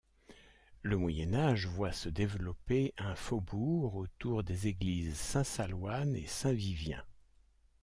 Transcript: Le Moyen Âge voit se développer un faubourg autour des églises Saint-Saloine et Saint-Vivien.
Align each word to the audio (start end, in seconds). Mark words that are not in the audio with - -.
Le 0.81 0.97
Moyen 0.97 1.35
Âge 1.35 1.67
voit 1.67 1.91
se 1.91 2.09
développer 2.09 2.91
un 2.97 3.13
faubourg 3.13 3.95
autour 3.97 4.43
des 4.43 4.65
églises 4.65 5.13
Saint-Saloine 5.15 6.15
et 6.15 6.25
Saint-Vivien. 6.25 7.03